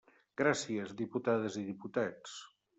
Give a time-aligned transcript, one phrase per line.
[0.41, 2.37] Gràcies, diputades i diputats.